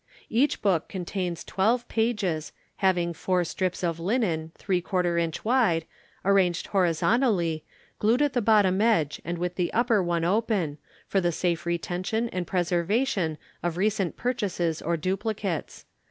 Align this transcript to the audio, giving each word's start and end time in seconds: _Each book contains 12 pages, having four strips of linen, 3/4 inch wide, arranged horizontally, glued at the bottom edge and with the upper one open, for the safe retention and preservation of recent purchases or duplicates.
_Each 0.29 0.63
book 0.63 0.89
contains 0.89 1.43
12 1.43 1.87
pages, 1.87 2.53
having 2.77 3.13
four 3.13 3.43
strips 3.43 3.83
of 3.83 3.99
linen, 3.99 4.51
3/4 4.57 5.21
inch 5.21 5.45
wide, 5.45 5.85
arranged 6.25 6.65
horizontally, 6.65 7.63
glued 7.99 8.23
at 8.23 8.33
the 8.33 8.41
bottom 8.41 8.81
edge 8.81 9.21
and 9.23 9.37
with 9.37 9.57
the 9.57 9.71
upper 9.73 10.01
one 10.01 10.23
open, 10.25 10.79
for 11.05 11.21
the 11.21 11.31
safe 11.31 11.67
retention 11.67 12.29
and 12.29 12.47
preservation 12.47 13.37
of 13.61 13.77
recent 13.77 14.17
purchases 14.17 14.81
or 14.81 14.97
duplicates. 14.97 15.85